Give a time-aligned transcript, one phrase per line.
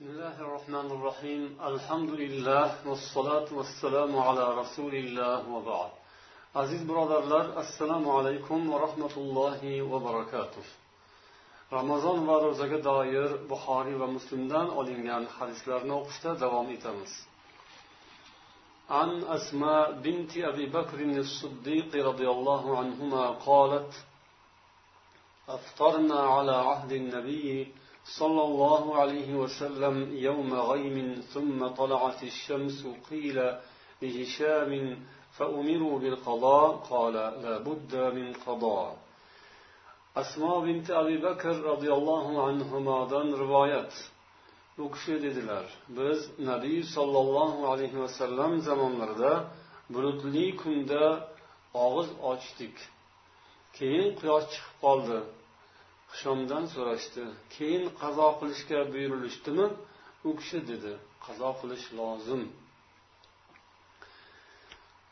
[0.00, 1.42] بسم الله الرحمن الرحيم.
[1.72, 5.90] الحمد لله والصلاة والسلام على رسول الله وبعد.
[6.56, 10.64] عزيز برادر السلام عليكم ورحمة الله وبركاته
[11.72, 17.14] رمضان ورزق داير بخاري ومسلمان ألينيان حديث لرنوقشتا دوام إتمس
[18.90, 23.92] عن أسماء بنت أبي بكر الصديق رضي الله عنهما قالت
[25.48, 27.89] أفطرنا على عهد النبي صلى الله عليه وسلم
[28.19, 33.37] صلى الله عليه وسلم يوم غيم ثم طلعت الشمس قيل
[34.01, 34.71] لهشام
[35.37, 39.05] فأمروا بالقضاء قال لا بد من قضاء
[40.15, 43.93] asmo binti abi bakr roziyallohu anhudan rivoyat
[44.83, 45.65] u kishi dedilar
[45.97, 49.33] biz nabiy sollallohu alayhi vasallam zamonlarida
[49.93, 51.03] bulutli kunda
[51.85, 52.75] og'iz ochdik
[53.77, 55.17] keyin quyosh chiqib qoldi
[56.20, 57.24] Shomdan so'rashdi
[57.54, 59.66] keyin qazo qilishga buyurilishdimi?
[60.28, 60.92] U kishi dedi
[61.26, 62.42] qazo qilish lozim.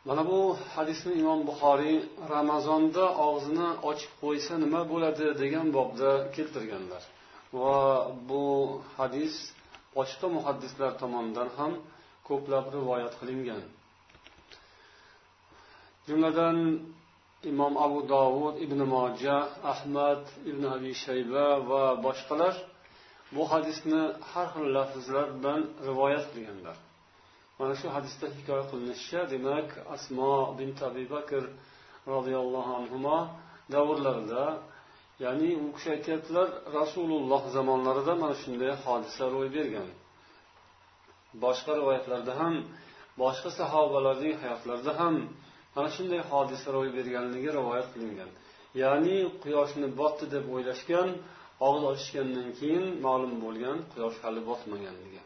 [0.08, 0.40] Mana bu
[0.74, 1.98] hadisni imom buxoriy
[2.34, 7.02] ramazonda og'zini ochib qo'ysa nima bo'ladi degan bobda keltirganlar.
[7.60, 7.78] Va
[8.28, 8.44] bu
[8.96, 9.34] hadis
[9.96, 11.72] boshqa muhaddislar tomonidan ham
[12.28, 13.62] ko'plab rivoyat qilingan.
[16.08, 16.56] Jumladan
[17.42, 22.54] imom abu dovud ibn moja ahmad ibn abi shayba va boshqalar
[23.34, 26.76] bu hadisni har xil lafzlar bilan rivoyat qilganlar.
[27.58, 31.42] Mana shu hadisda hikoya qilinishicha demak asmo bint abi bakr
[32.12, 33.16] roziyallohu anhu
[33.74, 34.44] davrlarida
[35.24, 39.88] ya'ni u kishi aytyaptilar rasululloh zamonlarida mana shunday hodisa ro'y bergan.
[41.44, 42.54] Boshqa rivoyatlarda ham
[43.22, 45.14] boshqa sahobalarning hayotlarida ham
[45.78, 48.30] mana shunday hodisa ro'y berganligi rivoyat qilingan.
[48.82, 51.08] Ya'ni quyoshni botdi deb o'ylashgan
[51.66, 55.20] og'iz ochishgandan keyin ma'lum bo'lgan quyosh hali botmaganligi.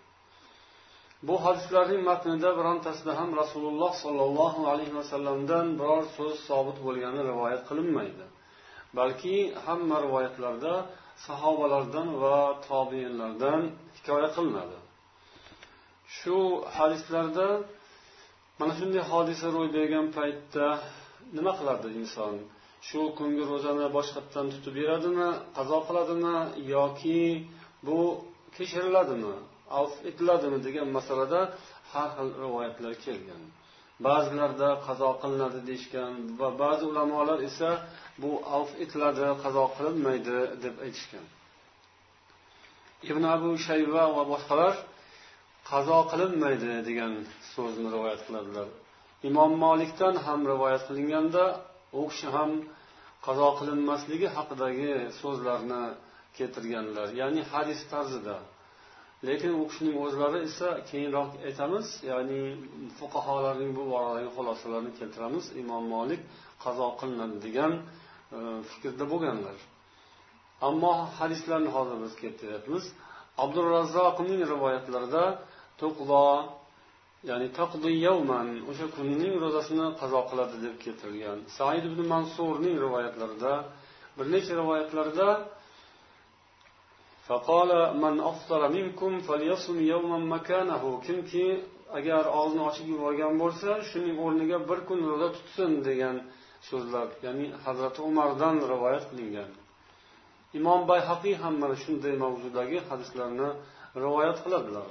[1.28, 8.24] Bu hadislarning matnida birontasida ham rasululloh sollallohu alayhi vasallamdan biror so'z sobit bo'lgani rivoyat qilinmaydi.
[8.98, 10.74] Balki hamma rivoyatlarda
[11.27, 13.61] sahobalardan va tobiinlardan
[13.96, 14.79] hikoya qilinadi.
[16.17, 16.36] Shu
[16.77, 17.46] hadislarda
[18.58, 20.67] mana shunday hodisa ro'y bergan paytda
[21.36, 22.35] nima qiladi inson?
[22.89, 26.36] Shu kungi ro'zani boshqatdan tutib beradimi qazo qiladimi
[26.74, 27.23] yoki
[27.86, 27.98] bu
[28.57, 29.35] kechiriladimi
[29.80, 31.41] avf etiladimi degan masalada
[31.92, 33.42] har xil rivoyatlar kelgan.
[34.07, 37.70] Ba'zilarda qazo qilinadi deyishgan va ba'zi ulamolar esa
[38.23, 41.27] bu avf etiladi qazo qilinmaydi deb aytishgan.
[43.11, 44.74] Ibn abu shayva va boshqalar
[45.72, 47.12] qazo qilinmaydi degan
[47.55, 48.68] so'zni rivoyat qiladilar.
[49.28, 51.44] Imom molikdan ham rivoyat qilinganda
[52.00, 52.50] u kishi ham
[53.27, 55.82] qazo qilinmasligi haqidagi so'zlarni
[56.36, 58.36] keltirganlar ya'ni hadis tarzida.
[59.28, 62.40] Lekin u kishining o'zlari esa keyinroq aytamiz ya'ni
[62.98, 65.44] fuqarolarning bu boradagi xulosalarini keltiramiz.
[65.62, 66.20] Imom molik
[66.64, 68.38] qazo qilinadi degan e,
[68.70, 69.56] fikrda bo'lganlar.
[70.68, 72.84] Ammo hadislarni hozir biz keltiryapmiz.
[73.44, 75.24] Abdurazzoqning rivoyatlarida
[75.81, 76.27] to'qlo
[77.30, 83.53] ya'ni taqdiyavman o'sha kunning ro'zasini qazo qiladi deb keltirilgan said ibn mansurning rivoyatlarida
[84.17, 85.30] bir necha rivoyatlarda
[87.27, 87.71] فقال
[88.03, 91.48] من أفطر منكم فليصم يوما مكانه kimki
[91.98, 96.15] agar og'zini ochib yuborgan bo'lsa shuning o'rniga bir kun ro'za tutsin degan
[96.70, 99.49] so'zlar ya'ni hazrati umardan rivoyat qilingan
[100.59, 103.49] imom bayhaqiy ham mana shunday mavzudagi hadislarni
[104.03, 104.87] rivoyat qiladilar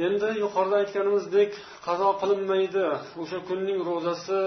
[0.00, 1.50] Endi yuqorida aytganimizdek
[1.86, 2.84] qazo qilinmaydi.
[3.22, 4.40] O'sha kunning ro'zasi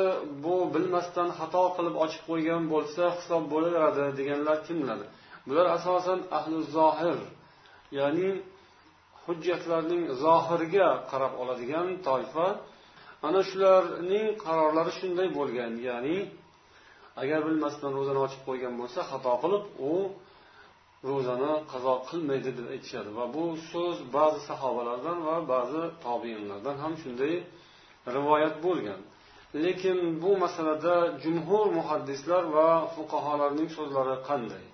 [0.43, 4.99] bu bilmasdan xato qilib ochib qo'ygan bo'lsa hisob bo'laveradi deganlar kimlar?
[5.47, 7.19] Bular asosan ahli zohir
[7.99, 8.29] ya'ni
[9.25, 12.47] hujjatlarning zohiriga qarab oladigan toifa.
[13.27, 16.17] Ana shularning qarorlari shunday bo'lgan ya'ni
[17.21, 19.93] agar bilmasdan ro'zani ochib qo'ygan bo'lsa xato qilib u
[21.09, 23.09] ro'zani qazo qilmaydi deb aytishadi.
[23.17, 27.33] Va bu so'z ba'zi sahobalardan va ba'zi tobiinlardan ham shunday
[28.15, 29.01] rivoyat bo'lgan.
[29.63, 34.65] Lekin bu masalada jumhur muhaddislar va fuqarolarning so'zlari qanday?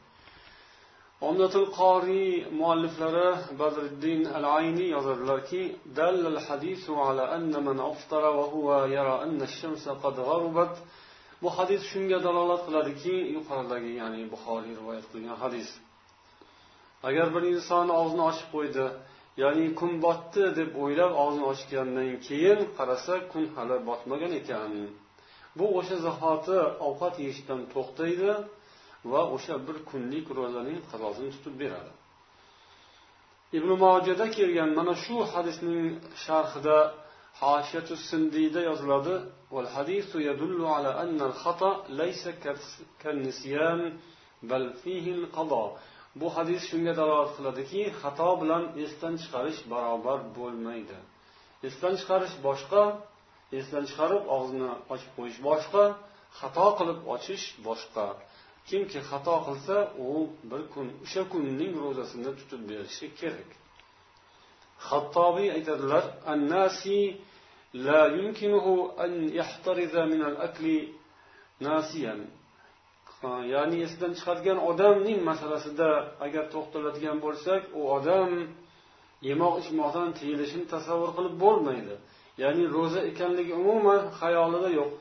[1.29, 3.29] Omdatul qoriy mualliflari
[3.61, 5.61] badriddin al ayni yozadilarki
[5.99, 10.15] dallal hadisu ala anna man aftara huwa yara anna ash-shamsa qad
[11.43, 15.69] bu hadis shunga dalolat qiladiki yuqoridagi ya'ni buxoriy rivoyat qilgan hadis.
[17.08, 18.86] agar bir inson og'zini ochib qo'ydi
[19.42, 24.72] ya'ni kun botdi deb o'ylab og'zini ochgandan keyin qarasa kun hali botmagan ekan
[25.58, 26.58] bu o'sha zahoti
[26.88, 28.30] ovqat yeyishdan to'xtaydi
[29.12, 31.92] va o'sha bir kunlik ro'zaning qazosini tutib beradi
[33.58, 35.82] ibn mojada kelgan mana shu hadisning
[36.24, 36.78] sharhida
[37.42, 39.16] hoshiyatu sindiyda yoziladi
[39.54, 42.22] والحديث يدل على أن الخطأ ليس
[43.02, 43.80] كالنسيان
[44.50, 45.68] بل فيه القضاء
[46.20, 50.98] bu hadis shunga dalolat qiladiki xato bilan esdan chiqarish barobar bo'lmaydi
[51.68, 52.82] esdan chiqarish boshqa
[53.58, 55.84] esdan chiqarib og'zini ochib qo'yish boshqa
[56.40, 58.06] xato qilib ochish boshqa
[58.68, 59.76] kimki xato qilsa
[60.08, 60.10] u
[60.50, 63.50] bir kun o'sha kunning ro'zasini tutib berishi kerak
[64.88, 66.98] hattobiy aytadilar annasi
[67.76, 68.66] لا يمكنه
[69.04, 70.88] أن يحترز من الأكل
[71.60, 72.14] ناسيا
[73.53, 75.89] Ya'ni esidan chiqadigan odamning masalasida
[76.25, 78.31] agar to'xtaladigan bo'lsak u odam
[79.29, 81.95] yemoq ichmoqdan tiyilishini tasavvur qilib bo'lmaydi.
[82.43, 84.91] Ya'ni ro'za ekanligi umuman xayolida yo'q.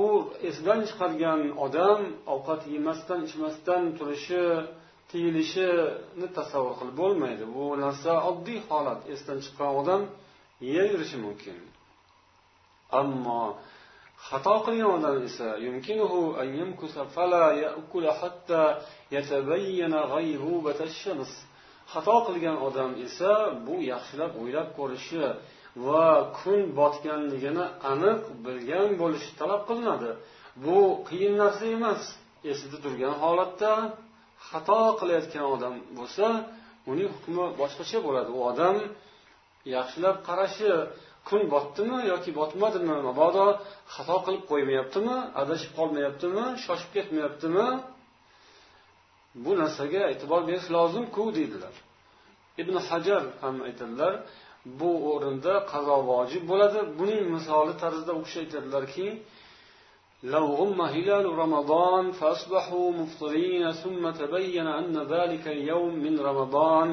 [0.00, 0.02] U
[0.48, 2.00] esidan chiqargan odam
[2.34, 4.44] ovqat yemasdan ichmasdan turishi
[5.10, 7.44] tiyilishini tasavvur qilib bo'lmaydi.
[7.56, 9.00] Bu narsa oddiy holat.
[9.14, 10.02] Esdan chiqqan odam
[10.68, 11.56] yeyaverishi mumkin.
[13.00, 13.42] Ammo
[14.28, 15.48] xato qilgan odam esa
[17.14, 18.62] fala ya'kula hatta
[19.14, 20.00] yatabayyana
[21.02, 21.30] shams
[21.92, 23.32] xato qilgan odam esa
[23.66, 25.24] bu yaxshilab o'ylab ko'rishi
[25.86, 26.06] va
[26.38, 30.10] kun botganligini aniq bilgan bo'lishi talab qilinadi.
[30.64, 30.78] Bu
[31.08, 32.02] qiyin narsa emas.
[32.52, 33.72] Esida turgan holatda
[34.48, 36.26] xato qilayotgan odam bo'lsa
[36.90, 38.30] uning hukmi boshqacha bo'ladi.
[38.38, 38.76] U odam
[39.76, 40.70] yaxshilab qarashi
[41.27, 43.45] kun botdimi yoki botmadimi mabodo
[43.93, 47.67] xato qilib qo'ymayaptimi adashib qolmayaptimi shoshib ketmayaptimi
[49.43, 51.75] bu narsaga e'tibor berish lozimku deydilar
[52.61, 54.13] ibn hajar ham aytadilar
[54.79, 59.07] bu o'rinda qazo vojib bo'ladi buning misoli tarzida u kishi aytadilarki
[60.23, 66.89] لو غم هلال رمضان فأصبحوا مفطرين ثم تبين أن ذلك اليوم من رمضان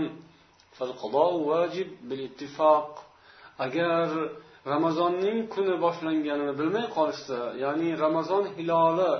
[0.77, 3.05] فالقضاء واجب بالاتفاق
[3.65, 4.07] agar
[4.74, 9.12] ramazonning kuni boshlanganini bilmay qolishsa ya'ni ramazon hiloli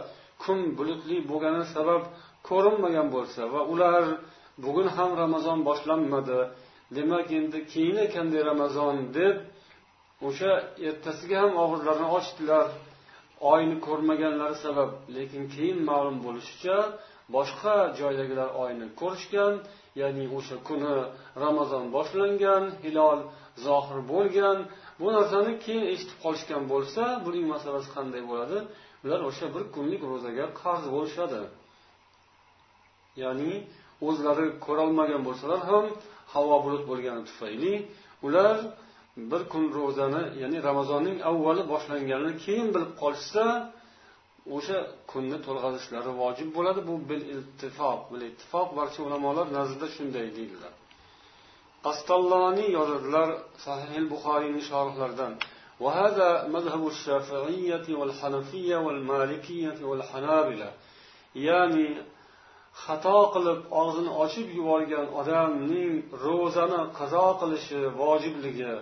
[0.44, 2.04] kun bulutli bo'lgani sabab
[2.50, 4.04] ko'rinmagan bo'lsa va ular
[4.64, 6.40] bugun ham ramazon boshlanmadi
[6.98, 9.36] demak endi keyin ekanday ramazon deb
[10.28, 10.52] o'sha
[10.88, 12.68] ertasiga ham og'izlarini ochdilar.
[13.54, 16.78] Oyni ko'rmaganlari sabab lekin keyin ma'lum bo'lishicha
[17.36, 19.54] boshqa joydagilar oyni ko'rishgan
[20.02, 20.96] ya'ni o'sha kuni
[21.44, 23.20] ramazon boshlangan hilol
[23.66, 24.58] zohir bo'lgan
[25.02, 28.58] bu narsani keyin eshitib qolishgan bo'lsa buning masalasi qanday bo'ladi?
[29.06, 31.42] Ular o'sha bir kunlik ro'zaga qarz bo'lishadi.
[33.24, 33.54] Ya'ni
[34.08, 35.86] o'zlari ko'rolmagan bo'lsalar ham
[36.34, 37.74] havo bulut bo'lgani tufayli
[38.28, 38.56] ular
[39.32, 43.46] bir kun ro'zani ya'ni ramazonning avvali boshlanganini keyin bilib qolishsa
[44.56, 44.78] o'sha
[45.12, 46.80] kunni to'lg'azishlari vojib bo'ladi.
[46.90, 50.74] Bu bil ittifoq bil ittifoq barcha ulamolar nazdida shunday deydilar.
[51.87, 53.29] qastalloniy yozadilar
[53.67, 55.35] sahih buxoriyning shorhlaridan
[55.85, 60.69] وهذا مذهب الشافعية والحنفية والمالكية والحنابلة
[61.47, 61.89] ya'ni
[62.85, 65.93] xato qilib og'zini ochib yuborgan odamning
[66.27, 68.75] ro'zani qazo qilishi vojibligi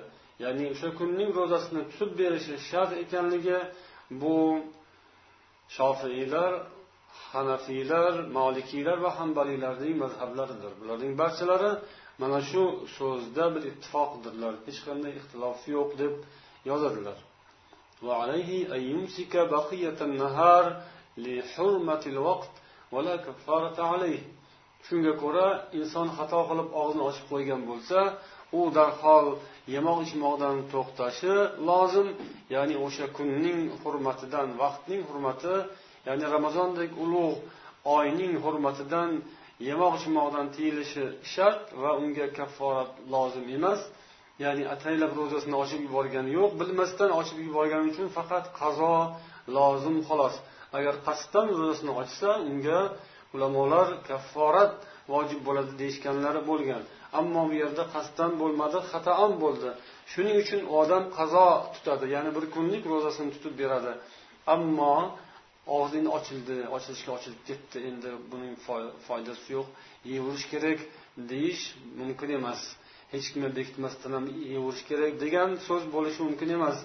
[0.42, 3.58] ya'ni o'sha kunning ro'zasini tutib berishi shart ekanligi
[4.22, 4.38] bu
[5.76, 6.52] shofiylar
[7.32, 11.70] hanafiylar molikiylar va hambaliylarning mazhablaridir bularning barchalari
[12.22, 12.62] mana shu
[12.96, 16.14] so'zda bir ittifoqdirlar hech qanday ixtilof yo'q deb
[16.70, 17.18] yozadilar
[18.06, 20.64] وعليه أن يمسك بقية النهار
[21.16, 22.50] لحرمة الوقت
[22.92, 24.22] ولا كفارة عليه
[24.88, 25.48] shunga ko'ra
[25.80, 28.00] inson xato qilib og'zini ochib qo'ygan bo'lsa
[28.58, 29.26] u darhol
[29.74, 31.34] yemoq ichmoqdan to'xtashi
[31.68, 32.08] lozim
[32.54, 35.54] ya'ni o'sha kunning hurmatidan vaqtning hurmati
[36.08, 37.38] ya'ni ramazondek ulug'
[37.96, 39.10] oyning hurmatidan
[39.67, 43.81] yemoq ichmoqdan tiyilishi shart va unga kafforat lozim emas.
[44.43, 46.51] Ya'ni ataylab ro'zasini ochib yuborgani yo'q.
[46.61, 48.95] Bilmasdan ochib yuborgani uchun faqat qazo
[49.57, 50.35] lozim xolos.
[50.77, 52.79] Agar qasddan ro'zasini ochsa unga
[53.35, 54.73] ulamolar kafforat
[55.13, 56.83] vojib bo'ladi deyishganlari bo'lgan.
[57.19, 59.69] Ammo bu yerda qasddan bo'lmadi xatoan bo'ldi.
[60.11, 63.91] Shuning uchun odam qazo tutadi ya'ni bir kunlik ro'zasini tutib beradi.
[64.55, 64.95] Ammo
[65.77, 67.77] og'zi endi ochildi ochilishga ochilib ketdi.
[67.89, 68.53] Endi buning
[69.07, 69.67] foydasi yo'q.
[70.11, 70.79] Yeyverish kerak
[71.31, 71.63] deyish
[72.01, 72.61] mumkin emas.
[73.13, 76.77] Hech kimga bekitmasdan ham yeyverish kerak degan so'z bo'lishi mumkin emas.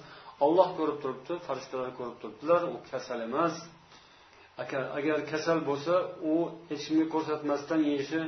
[0.46, 2.60] Olloh ko'rib turibdi farishtalar ko'rib turibdilar.
[2.74, 3.54] U kasal emas.
[4.98, 5.94] Agar kasal bo'lsa
[6.32, 6.34] u
[6.70, 8.20] hech kimga ko'rsatmasdan yeyishi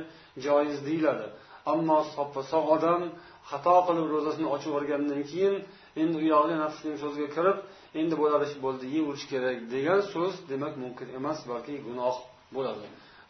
[0.45, 1.27] joiz deyiladi.
[1.73, 3.01] Ammo soppa sog' odam
[3.49, 5.55] xato qilib ro'zasini ochib yuborgandan keyin
[6.03, 7.57] endi u yog'iga nafsning so'ziga kirib
[7.99, 12.15] endi bo'lar ish bo'ldi yeyverish kerak degan so'z demak mumkin emas balki gunoh
[12.55, 12.85] bo'ladi.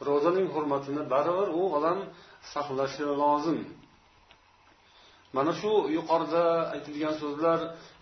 [0.07, 2.00] Ro'zaning hurmatini baribir u odam
[2.53, 3.59] saqlashi lozim.
[5.36, 6.43] Mana shu yuqorida
[6.75, 7.59] aytilgan so'zlar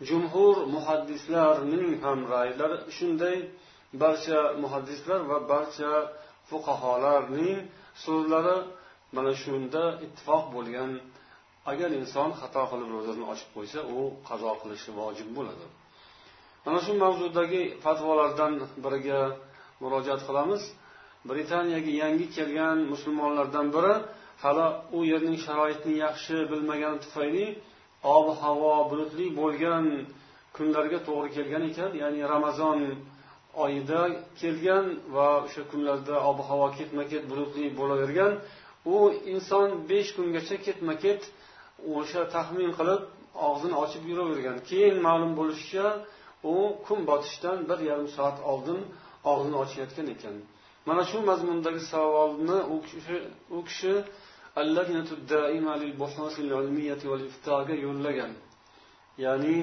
[0.09, 3.37] jumhur muhaddislarning ham raylari shunday.
[4.01, 5.91] Barcha muhaddislar va barcha
[6.49, 7.57] fuqarolarning
[8.05, 8.57] so'zlari
[9.15, 10.91] mana shunda ittifoq bo'lgan
[11.71, 15.65] agar inson xato qilib ro'zasini ochib qo'ysa u qazo qilishi vojib bo'ladi.
[16.65, 18.53] Mana shu mavzudagi fatvolardan
[18.83, 19.21] biriga
[19.81, 20.61] murojaat qilamiz.
[21.29, 23.93] Britaniyaga yangi kelgan musulmonlardan biri
[24.43, 24.67] hali
[24.97, 27.45] u yerning sharoitini yaxshi bilmagani tufayli
[28.15, 29.85] ob havo bulutli bo'lgan
[30.55, 32.79] kunlarga to'g'ri kelgan ekan ya'ni ramazon
[33.65, 34.01] oyida
[34.41, 38.33] kelgan va o'sha kunlarda ob havo ketma ket bulutli bo'lavergan.
[38.95, 38.97] U
[39.33, 41.21] inson besh kungacha ketma ket
[41.95, 43.01] o'sha taxmin qilib
[43.47, 44.57] og'zini ochib yuravergan.
[44.69, 45.85] Keyin ma'lum bo'lishicha
[46.53, 46.55] u
[46.85, 48.79] kun botishdan bir yarim soat oldin
[49.31, 50.35] og'zini ochayotgan ekan.
[50.87, 52.57] Mana shu mazmundagi savolni
[53.55, 53.93] u kishi
[57.85, 58.31] yo'llagan.
[59.25, 59.55] Ya'ni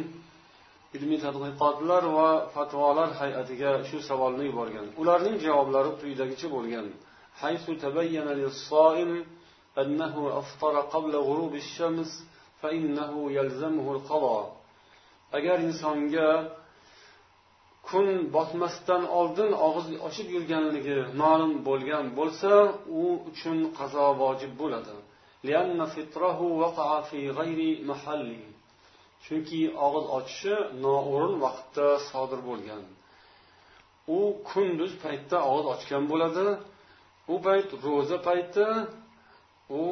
[0.96, 4.86] ilmiy tadqiqotlar va fatvolar hay'atiga shu savolni yuborgan.
[5.00, 6.86] Ularning javoblari quyidagicha bo'lgan.
[9.77, 12.25] أنه أفطر قبل غروب الشمس
[12.61, 14.57] فإنه يلزمه القضاء
[15.37, 16.29] agar insonga
[17.87, 22.51] kun botmasdan oldin og'iz ochib yurganligi ma'lum bo'lgan bo'lsa
[23.01, 24.95] u uchun qazo vojib bo'ladi
[29.25, 32.83] chunki og'iz ochishi noo'rin vaqtda sodir bo'lgan
[34.17, 34.19] u
[34.49, 36.47] kunduz paytda og'iz ochgan bo'ladi
[37.33, 38.65] u payt ro'za payti
[39.81, 39.83] u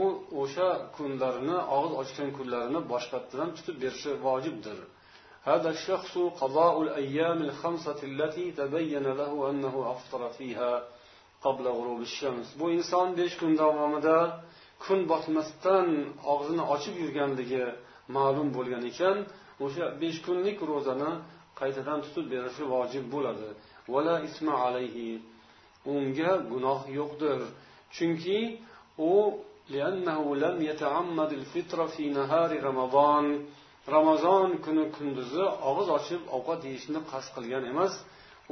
[0.42, 4.80] o'sha kunlarini og'iz ochgan kunlarini boshqatdan tutib berishi vojibdir
[5.52, 10.74] هذا الشخص قضاء الأيام الخمسة التي تبين له أنه أفطر فيها
[11.46, 14.18] قبل غروب الشمس bu inson besh kun davomida
[14.84, 15.88] kun botmasdan
[16.34, 17.66] og'zini ochib yurganligi
[18.16, 19.18] ma'lum bo'lgan ekan
[19.66, 21.12] o'sha besh kunlik ro'zani
[21.60, 23.50] qaytadan tutib berishi vojib bo'ladi
[23.94, 25.10] vala isma alayhi
[25.96, 27.40] unga gunoh yo'qdir
[27.96, 28.40] chunki
[29.10, 29.12] u
[33.95, 37.93] ramazon kuni kunduzi og'iz ochib ovqat yeyishni qasd qilgan emas.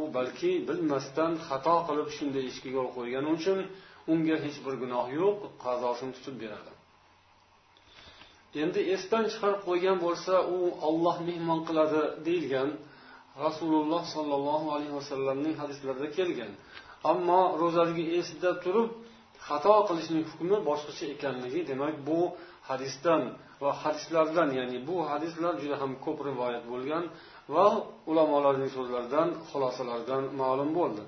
[0.00, 3.58] U balki bilmasdan xato qilib shunday ishga yo'l qo'ygani uchun
[4.12, 6.72] unga hech bir gunoh yo'q qazosini tutib beradi.
[8.62, 10.58] Endi esdan chiqarib qo'ygan bo'lsa u
[10.88, 12.70] olloh mehmon qiladi deyilgan
[13.44, 16.52] rasululloh sollallohu alayhi vasallamning hadislarida kelgan.
[17.12, 18.90] Ammo ro'zaligi esida turib
[19.46, 22.20] xato qilishning hukmi boshqacha ekanligi demak bu
[22.68, 23.22] hadisdan
[23.62, 27.04] va hadislardan ya'ni bu hadislar juda ham ko'p rivoyat bo'lgan
[27.54, 27.66] va
[28.10, 31.02] ulamolarning so'zlaridan xulosalaridan ma'lum bo'ldi.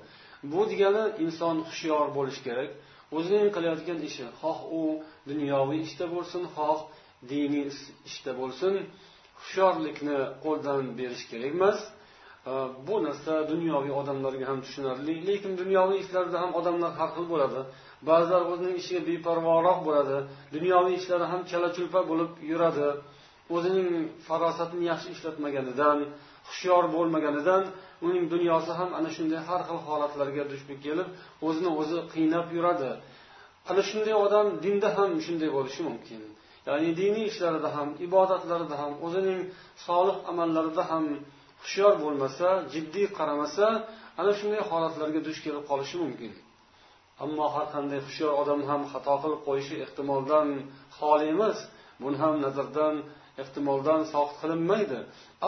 [0.51, 2.69] Bu degani inson hushyor bo'lishi kerak.
[3.17, 4.81] O'zining qilayotgan ishi xoh u
[5.29, 6.79] dunyoviy ishda bo'lsin xoh
[7.31, 7.67] diniy
[8.09, 8.73] ishda bo'lsin
[9.39, 11.79] hushyorlikni qo'ldan berish kerak emas
[12.87, 17.59] bu narsa dunyoviy odamlarga ham tushunarli lekin dunyoviy ishlarda ham odamlar har xil bo'ladi
[18.09, 20.17] ba'zilar o'zining ishiga beparvoroq bo'ladi
[20.55, 22.87] dunyoviy ishlari ham chala chulpa bo'lib yuradi
[23.55, 23.89] o'zining
[24.27, 25.97] farosatini yaxshi ishlatmaganidan
[26.49, 27.63] hushyor bo'lmaganidan
[28.07, 31.07] uning dunyosi ham ana shunday har xil holatlarga duch kelib
[31.47, 32.89] o'zini o'zi qiynab yuradi
[33.69, 36.21] ana shunday odam dinda ham shunday bo'lishi mumkin
[36.67, 39.39] ya'ni diniy ishlarida ham ibodatlarida ham o'zining
[39.85, 41.05] solih amallarida ham
[41.63, 43.65] hushyor bo'lmasa jiddiy qaramasa
[44.19, 46.33] ana shunday holatlarga duch kelib qolishi mumkin.
[47.23, 50.47] Ammo har qanday hushyor odam ham xato qilib qo'yishi ehtimoldan
[50.97, 51.57] xoli emas
[52.01, 52.95] buni ham nazardan
[53.41, 54.99] ehtimoldan soqit qilinmaydi.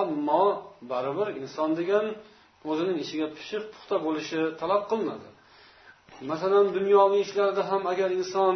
[0.01, 0.45] Ammo
[0.91, 2.05] baribir inson degan
[2.69, 5.27] o'zining ishiga pishiq puxta bo'lishi talab qilinadi.
[6.31, 8.55] Masalan dunyoviy ishlarda ham agar inson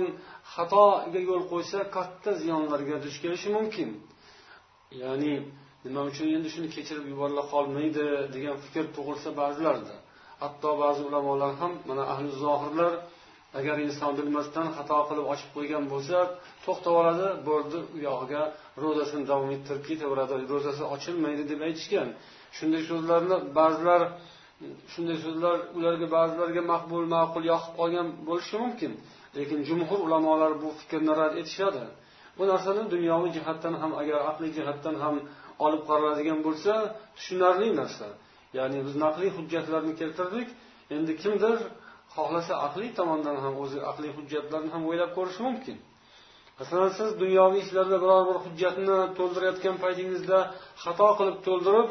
[0.54, 3.90] xatoga yo'l qo'ysa katta ziyonlarga duch kelishi mumkin.
[5.04, 5.34] Ya'ni
[5.88, 9.96] nima uchun endi shuni kechirib yuborila qolmaydi degan fikr tug'ilsa ba'zilarda
[10.44, 12.94] hatto ba'zi ulamolar ham mana ahli zohirlar
[13.60, 16.18] agar inson bilmasdan xato qilib ochib qo'ygan bo'lsa
[16.66, 18.44] to'xtab oladi bo'ldi u yog'iga
[18.84, 22.08] ro'zasini davom ettirib ketaveradi ro'zasi ochilmaydi deb aytishgan.
[22.58, 24.02] Shunday so'zlarni ba'zilar
[24.94, 28.92] shunday so'zlar ularga ba'zilarga maqbul ma'qul yoqib qolgan bo'lishi mumkin.
[29.38, 31.84] Lekin jumhur ulamolar bu fikrni rad etishadi.
[32.38, 35.16] Bu narsani dunyoviy jihatdan ham agar aqliy jihatdan ham
[35.66, 36.74] olib qaraladigan bo'lsa
[37.18, 38.08] tushunarli narsa.
[38.58, 40.48] Ya'ni biz naqliy hujjatlarni keltirdik.
[40.96, 41.58] Endi kimdir
[42.16, 45.78] xohlasa aqliy tomondan ham o'zi aqliy hujjatlarni ham o'ylab ko'rishi mumkin.
[46.60, 50.40] Masalan siz dunyoviy ishlarda biror bir hujjatni to'ldirayotgan paytingizda
[50.84, 51.90] xato qilib to'ldirib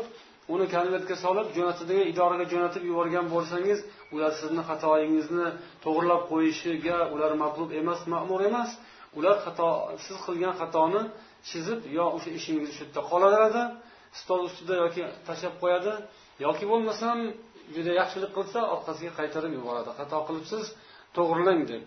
[0.55, 3.79] uni konvertga solib jo'natadigan idoraga jo'natib yuborgan bo'lsangiz
[4.15, 5.47] ular sizni xatoyingizni
[5.85, 8.71] to'g'irlab qo'yishiga ular matlub emas ma'mur emas.
[9.19, 9.69] Ular xato
[10.05, 11.03] siz qilgan xatoni
[11.49, 13.63] chizib yo o'sha ishingiz shu yerda qolaveradi
[14.21, 15.93] stol ustida yoki tashlab qo'yadi
[16.47, 17.19] yoki bo'lmasam
[17.75, 19.91] juda yaxshilik qilsa orqasiga qaytarib yuboradi.
[19.99, 20.65] Xato qilibsiz
[21.17, 21.83] to'g'rilang deb.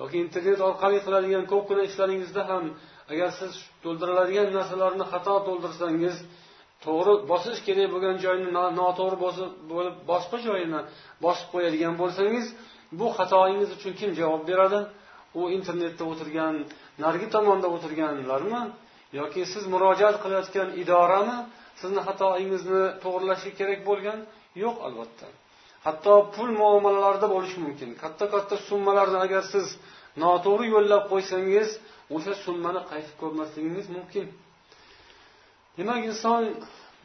[0.00, 2.64] Yoki internet orqali qiladigan ko'pgina ishlaringizda ham
[3.12, 3.52] agar siz
[3.84, 6.16] to'ldiriladigan narsalarni xato to'ldirsangiz
[6.84, 8.48] to'g'ri bosish kerak bo'lgan joyni
[8.80, 9.16] noto'g'ri
[9.72, 10.80] bo'lib boshqa joyini
[11.24, 12.46] bosib qo'yadigan bo'lsangiz
[12.98, 14.80] bu xatoingiz uchun kim javob beradi?
[15.40, 16.54] U internetda o'tirgan
[17.02, 18.62] narigi tomonda o'tirganlarmi?
[19.18, 21.38] Yoki siz murojaat qilayotgan idorami
[21.80, 24.18] sizni xatoingizni to'g'irlashi kerak bo'lgan?
[24.64, 25.26] Yo'q albatta.
[25.86, 27.90] Hatto pul muomalalarida bo'lishi mumkin.
[28.02, 29.66] Katta katta summalarni agar siz
[30.22, 31.68] noto'g'ri yo'llab qo'ysangiz
[32.14, 34.26] o'sha summani qaytib ko'rmasligingiz mumkin?
[35.78, 36.42] Demak inson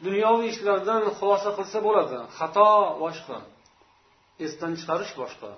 [0.06, 2.16] dunyoviy ishlardan xulosa qilsa bo'ladi.
[2.38, 2.70] Xato
[3.02, 3.38] boshqa
[4.46, 5.50] esdan chiqarish boshqa.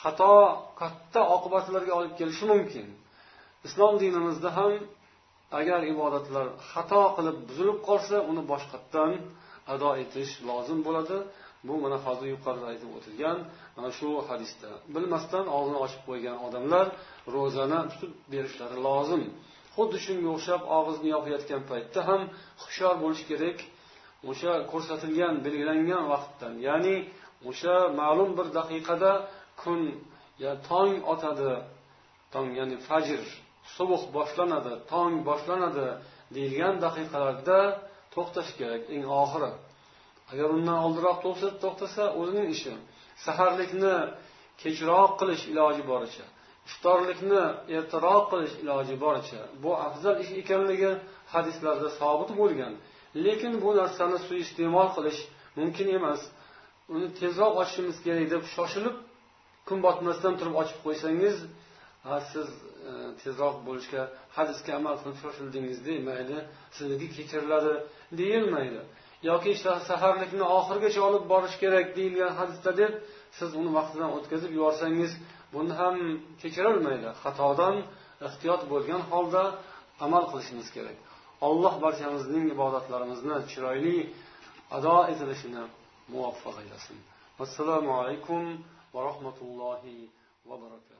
[0.00, 0.32] Xato
[0.80, 2.86] katta oqibatlarga olib kelishi mumkin.
[3.66, 4.72] Islom dinimizda ham
[5.58, 9.12] agar ibodatlar xato qilib buzilib qolsa uni boshqatdan
[9.74, 11.18] ado etish lozim bo'ladi.
[11.68, 13.38] Bu mana hozir yuqorida aytib o'tilgan
[13.76, 14.70] mana shu hadisda.
[14.94, 16.86] Bilmasdan og'zini ochib qo'ygan odamlar
[17.34, 19.22] ro'zani tutib berishlari lozim.
[19.76, 22.20] Xuddi shunga o'xshab og'izni yopayotgan paytda ham
[22.62, 23.58] hushyor bo'lish kerak.
[24.30, 26.96] O'sha ko'rsatilgan belgilangan vaqtdan ya'ni
[27.50, 29.12] o'sha ma'lum bir daqiqada
[29.62, 29.80] kun
[30.44, 31.52] ya tong otadi
[32.34, 33.22] tong ya'ni fajr
[33.76, 35.86] sovuq boshlanadi tong boshlanadi
[36.34, 37.58] deyilgan daqiqalarda
[38.14, 39.52] to'xtash kerak eng oxiri.
[40.32, 41.18] Agar undan oldinroq
[41.64, 42.72] to'xtasa o'zining ishi
[43.24, 43.94] saharlikni
[44.62, 46.26] kechroq qilish iloji boricha
[46.68, 47.42] iftorlikni
[47.78, 50.92] ertaroq qilish iloji boricha bu afzal ish ekanligi
[51.34, 52.72] hadislarda sobit bo'lgan
[53.24, 55.20] lekin bu narsani suiiste'mol qilish
[55.58, 56.20] mumkin emas.
[56.94, 58.96] Uni tezroq ochishimiz kerak deb shoshilib
[59.68, 61.36] kun botmasdan turib ochib qo'ysangiz
[62.06, 62.48] ha siz
[62.90, 62.92] e,
[63.22, 64.02] tezroq bo'lishga
[64.36, 66.36] hadisga amal qilib shoshildingiz demaydi
[66.76, 67.74] sizniki kechiriladi
[68.20, 68.80] deyilmaydi.
[69.30, 72.92] Yoki işte saharlikni oxirigacha olib borish kerak deyilgan hadisda deb
[73.38, 75.12] siz uni vaqtidan o'tkazib yuborsangiz
[75.54, 75.96] buni ham
[76.42, 77.76] kechirilmaydi xatodan
[78.28, 79.42] ehtiyot bo'lgan holda
[80.06, 80.98] amal qilishimiz kerak.
[81.48, 83.96] Alloh barchamizning ibodatlarimizni chiroyli
[84.76, 85.62] ado etilishini
[86.12, 86.96] muvaffaq aylasin.
[87.44, 88.42] Assalomu alaykum
[88.94, 89.96] va rahmatullohi
[90.48, 90.99] va barakatuh.